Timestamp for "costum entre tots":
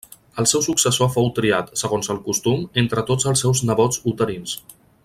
2.31-3.31